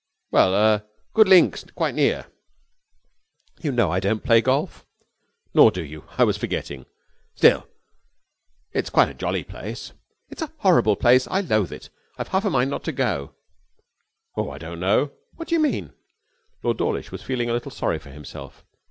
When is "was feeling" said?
17.11-17.51